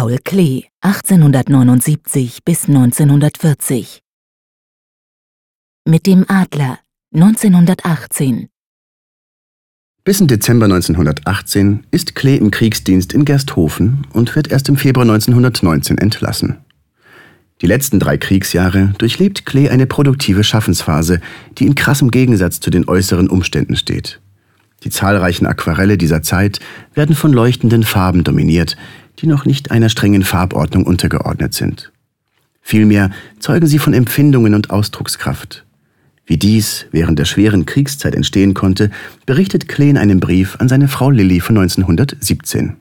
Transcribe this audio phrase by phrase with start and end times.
[0.00, 4.00] Paul Klee, 1879 bis 1940.
[5.86, 6.78] Mit dem Adler,
[7.14, 8.48] 1918.
[10.02, 15.04] Bis in Dezember 1918 ist Klee im Kriegsdienst in Gersthofen und wird erst im Februar
[15.04, 16.56] 1919 entlassen.
[17.60, 21.20] Die letzten drei Kriegsjahre durchlebt Klee eine produktive Schaffensphase,
[21.58, 24.18] die in krassem Gegensatz zu den äußeren Umständen steht.
[24.82, 26.58] Die zahlreichen Aquarelle dieser Zeit
[26.94, 28.78] werden von leuchtenden Farben dominiert,
[29.20, 31.92] die noch nicht einer strengen Farbordnung untergeordnet sind.
[32.62, 35.64] Vielmehr zeugen sie von Empfindungen und Ausdruckskraft.
[36.26, 38.90] Wie dies während der schweren Kriegszeit entstehen konnte,
[39.26, 42.76] berichtet Klee in einem Brief an seine Frau Lilly von 1917.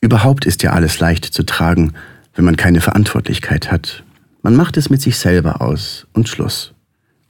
[0.00, 1.92] Überhaupt ist ja alles leicht zu tragen,
[2.34, 4.04] wenn man keine Verantwortlichkeit hat.
[4.42, 6.72] Man macht es mit sich selber aus und Schluss.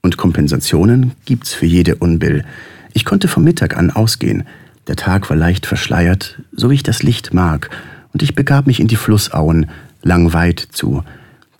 [0.02, 2.45] Und Kompensationen gibt's für jede Unbill.
[2.92, 4.45] Ich konnte vom Mittag an ausgehen,
[4.86, 7.70] der Tag war leicht verschleiert, so wie ich das Licht mag,
[8.12, 9.66] und ich begab mich in die Flussauen,
[10.02, 11.02] langweit zu,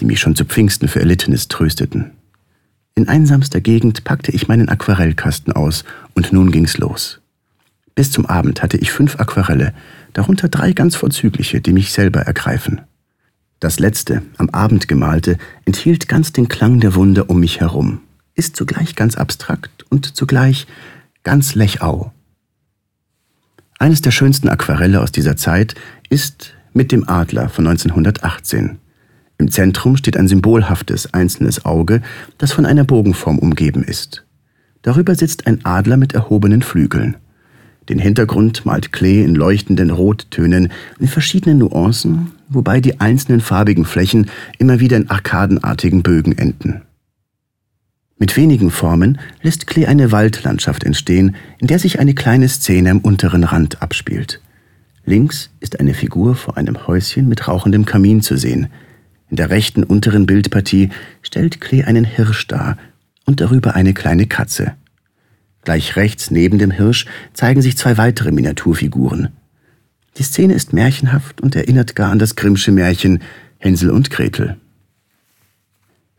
[0.01, 2.13] die mich schon zu Pfingsten für Erlittenes trösteten.
[2.95, 7.21] In einsamster Gegend packte ich meinen Aquarellkasten aus, und nun ging's los.
[7.95, 9.75] Bis zum Abend hatte ich fünf Aquarelle,
[10.13, 12.83] darunter drei ganz vorzügliche, die mich selber ergreifen.
[13.59, 18.01] Das letzte, am Abend gemalte, enthielt ganz den Klang der Wunder um mich herum,
[18.35, 20.67] ist zugleich ganz abstrakt und zugleich
[21.23, 22.13] ganz lechau.
[23.79, 25.75] Eines der schönsten Aquarelle aus dieser Zeit
[26.09, 28.79] ist Mit dem Adler von 1918.
[29.39, 32.01] Im Zentrum steht ein symbolhaftes einzelnes Auge,
[32.39, 34.25] das von einer Bogenform umgeben ist.
[34.81, 37.17] Darüber sitzt ein Adler mit erhobenen Flügeln.
[37.91, 44.31] Den Hintergrund malt Klee in leuchtenden Rottönen in verschiedenen Nuancen, wobei die einzelnen farbigen Flächen
[44.59, 46.81] immer wieder in arkadenartigen Bögen enden.
[48.19, 53.01] Mit wenigen Formen lässt Klee eine Waldlandschaft entstehen, in der sich eine kleine Szene am
[53.01, 54.41] unteren Rand abspielt.
[55.05, 58.69] Links ist eine Figur vor einem Häuschen mit rauchendem Kamin zu sehen.
[59.29, 60.91] In der rechten unteren Bildpartie
[61.21, 62.79] stellt Klee einen Hirsch dar
[63.27, 64.75] und darüber eine kleine Katze.
[65.63, 69.29] Gleich rechts neben dem Hirsch zeigen sich zwei weitere Miniaturfiguren.
[70.17, 73.21] Die Szene ist märchenhaft und erinnert gar an das Grimmsche Märchen
[73.59, 74.57] Hänsel und Gretel.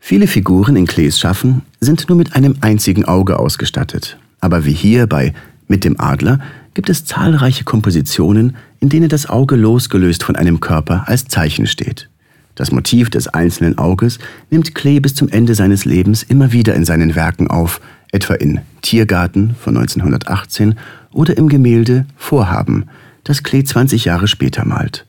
[0.00, 4.18] Viele Figuren in Klees Schaffen sind nur mit einem einzigen Auge ausgestattet.
[4.40, 5.34] Aber wie hier bei
[5.66, 6.40] Mit dem Adler
[6.74, 12.08] gibt es zahlreiche Kompositionen, in denen das Auge losgelöst von einem Körper als Zeichen steht.
[12.54, 14.18] Das Motiv des einzelnen Auges
[14.50, 17.80] nimmt Klee bis zum Ende seines Lebens immer wieder in seinen Werken auf,
[18.10, 20.76] etwa in Tiergarten von 1918
[21.12, 22.86] oder im Gemälde Vorhaben,
[23.24, 25.07] das Klee 20 Jahre später malt.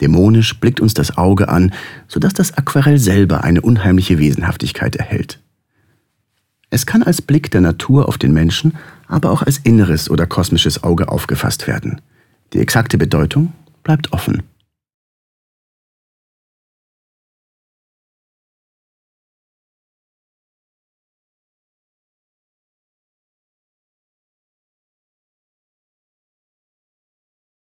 [0.00, 1.72] Dämonisch blickt uns das Auge an,
[2.08, 5.40] sodass das Aquarell selber eine unheimliche Wesenhaftigkeit erhält.
[6.70, 8.74] Es kann als Blick der Natur auf den Menschen,
[9.08, 12.00] aber auch als inneres oder kosmisches Auge aufgefasst werden.
[12.52, 13.52] Die exakte Bedeutung
[13.82, 14.42] bleibt offen.